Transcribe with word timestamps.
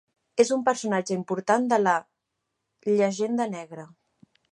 És 0.43 0.49
un 0.53 0.61
personatge 0.69 1.17
important 1.17 1.67
de 1.73 1.79
la 1.81 1.93
"llegenda 2.95 3.47
negra". 3.53 3.85